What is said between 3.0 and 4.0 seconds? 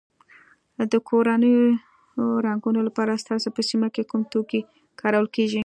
ستاسو په سیمه